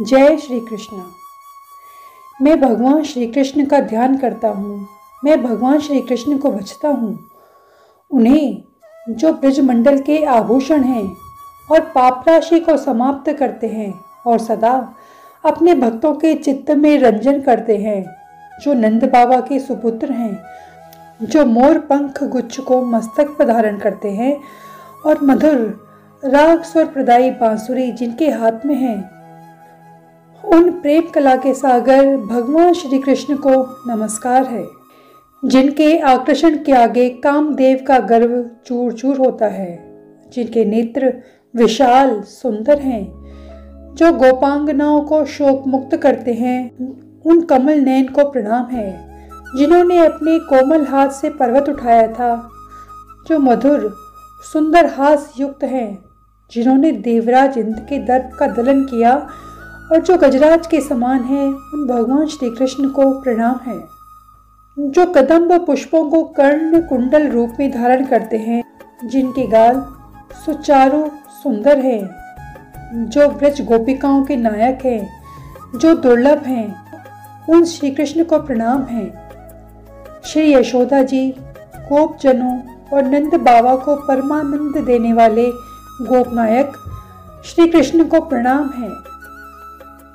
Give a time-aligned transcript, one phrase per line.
[0.00, 1.02] जय श्री कृष्ण
[2.42, 4.86] मैं भगवान श्री कृष्ण का ध्यान करता हूँ।
[5.24, 7.18] मैं भगवान श्री कृष्ण को बचता हूँ।
[8.10, 8.62] उन्हें
[9.08, 11.04] जो ब्रजमंडल के आभूषण हैं
[11.70, 13.92] और पाप राशि को समाप्त करते हैं
[14.26, 14.94] और सदा
[15.44, 18.04] अपने भक्तों के चित्त में रंजन करते हैं,
[18.62, 20.42] जो नंद बाबा के सुपुत्र हैं,
[21.22, 24.36] जो मोर पंख गुच्छ को मस्तक पर धारण करते हैं
[25.06, 25.88] और मधुर
[26.24, 29.19] राग स्वर प्रदायी बांसुरी जिनके हाथ में है
[30.52, 33.50] उन प्रेम कला के सागर भगवान श्री कृष्ण को
[33.86, 34.66] नमस्कार है,
[35.44, 39.78] जिनके आकर्षण के आगे कामदेव का गर्व चूर चूर होता है,
[40.32, 41.12] जिनके नेत्र
[41.56, 43.04] विशाल सुंदर हैं,
[43.94, 46.76] जो गोपांगनाओं को शोक मुक्त करते हैं,
[47.26, 49.08] उन कमल नैन को प्रणाम है,
[49.56, 52.50] जिन्होंने अपने कोमल हाथ से पर्वत उठाया था,
[53.28, 53.94] जो मधुर,
[54.52, 55.98] सुंदर हास युक्त हैं,
[56.52, 59.28] जिन्होंने देवराज इंद्र के दर्प का दलन किया
[59.92, 63.80] और जो गजराज के समान है, उन भगवान श्री कृष्ण को प्रणाम है।
[64.78, 68.64] जो कदम व पुष्पों को कर्ण कुंडल रूप में धारण करते हैं,
[69.04, 69.86] जिनके गाल
[70.46, 71.06] सुचारू
[71.42, 72.10] सुंदर हैं,
[73.10, 75.22] जो ब्रज गोपिकाओं के नायक हैं,
[75.78, 76.74] जो दुर्लभ हैं,
[77.50, 79.30] उन श्री कृष्ण को प्रणाम है।
[80.24, 81.30] श्री यशोदा जी
[81.76, 82.60] गोप जनों
[82.92, 85.50] और नंद बाबा को परमानंद देने वाले
[86.02, 86.72] गोप नायक
[87.44, 89.09] श्री कृष्ण को प्रणाम है।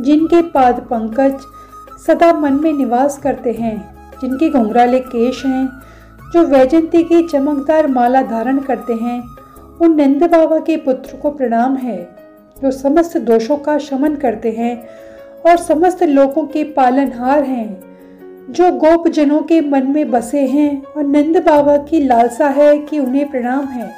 [0.00, 1.40] जिनके पाद पंकज
[2.06, 5.68] सदा मन में निवास करते हैं, जिनके घुंघराले केश हैं,
[6.32, 9.22] जो वैजंती की चमकदार माला धारण करते हैं,
[9.80, 12.16] उन नंद बाबा के पुत्र को प्रणाम है,
[12.62, 14.88] जो समस्त दोषों का शमन करते हैं
[15.46, 17.82] और समस्त लोगों के पालनहार हैं,
[18.50, 22.98] जो गोप जनों के मन में बसे हैं और नंद बाबा की लालसा है कि
[22.98, 23.92] उन्हें प्रणाम है।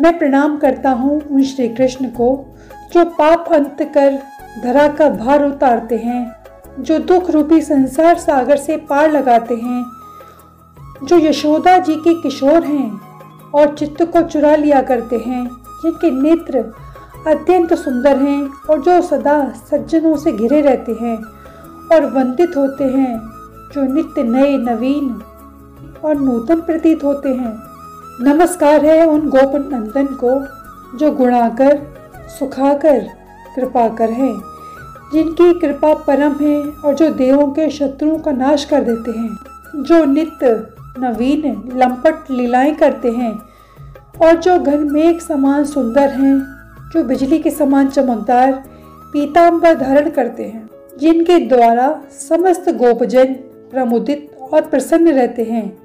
[0.00, 2.46] मैं प्रणाम करता हूँ उन श्री कृष्ण को,
[2.92, 4.18] जो पाप अंत कर
[4.58, 6.36] धरा का भार उतारते हैं,
[6.78, 9.84] जो दुख रूपी संसार सागर से पार लगाते हैं,
[11.04, 13.00] जो यशोदा जी के किशोर हैं
[13.54, 15.48] और चित्त को चुरा लिया करते हैं,
[15.82, 16.58] जिनके नेत्र
[17.26, 21.16] अत्यंत सुंदर हैं और जो सदा सज्जनों से घिरे रहते हैं
[21.92, 23.20] और वंदित होते हैं,
[23.74, 25.22] जो नित्य नए, नवीन
[26.04, 27.54] और नूतन प्रतीत होते हैं।
[28.20, 30.34] नमस्कार है उन गोपन नंदन को,
[30.98, 31.78] जो गुणाकर,
[32.38, 33.19] सुखाकर
[33.56, 34.32] कृपाकर है,
[35.12, 39.36] जिनकी कृपा परम है और जो देवों के शत्रुओं का नाश कर देते हैं,
[39.82, 40.66] जो नित्य,
[40.98, 43.32] नवीन, लंपट लीलाएँ करते हैं,
[44.22, 46.38] और जो घन मेघ समान सुंदर हैं,
[46.92, 48.52] जो बिजली के समान चमकदार
[49.12, 50.68] पीताम्बर धारण करते हैं,
[50.98, 53.34] जिनके द्वारा समस्त गोपजन
[53.70, 55.78] प्रमुदित और प्रसन्न रहते हैं,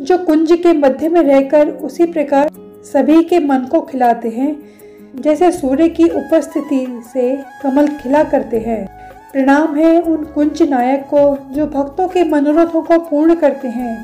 [0.00, 2.50] जो कुंज के मध्य में रहकर उसी प्रकार
[2.84, 4.80] सभी के मन को खिलाते हैं
[5.14, 8.86] जैसे सूर्य की उपस्थिति से कमल खिला करते हैं।
[9.32, 13.96] प्रणाम है उन कुंज नायक को जो भक्तों के मनोरथों को पूर्ण करते हैं,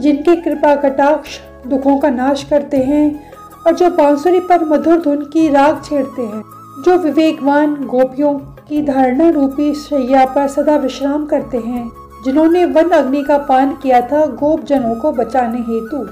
[0.00, 3.32] जिनकी कृपा कटाक्ष दुखों का नाश करते हैं
[3.66, 6.42] और जो बांसुरी पर मधुर धुन की राग छेड़ते हैं,
[6.84, 8.34] जो विवेकवान गोपियों
[8.68, 11.90] की धारणा रूपी शैया पर सदा विश्राम करते हैं,
[12.24, 16.06] जिन्होंने वन अग्नि का पान किया था गोप जनों को बचाने हेतु।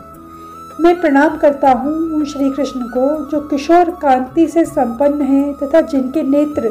[0.81, 5.81] मैं प्रणाम करता हूँ उन श्री कृष्ण को, जो किशोर कांति से संपन्न हैं तथा
[5.81, 6.69] जिनके नेत्र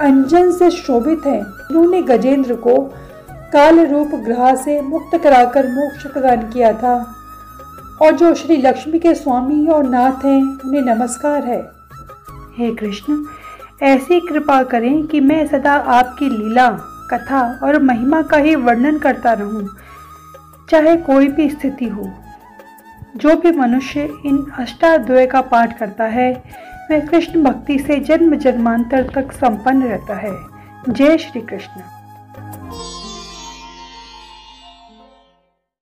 [0.00, 2.78] अंजन से शोभित हैं। उन्होंने गजेंद्र को
[3.52, 6.94] काल रूप ग्रह से मुक्त कराकर मोक्ष प्रदान किया था।
[8.02, 11.60] और जो श्री लक्ष्मी के स्वामी और नाथ हैं, उन्हें नमस्कार है।
[12.58, 13.18] हे कृष्ण,
[13.82, 16.68] ऐसी कृपा करें कि मैं सदा आपकी लीला,
[17.10, 19.68] कथा और महिमा का ही वर्णन करता रहूँ,
[20.70, 22.12] चाहे कोई भी स्थिति हो।
[23.16, 26.42] जो भी मनुष्य इन अष्टाध्याय का पाठ करता है,
[26.90, 30.36] वह कृष्ण भक्ति से जन्म जन्मांतर तक संपन्न रहता है।
[30.88, 31.93] जय श्री कृष्ण।